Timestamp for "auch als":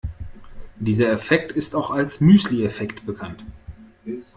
1.75-2.21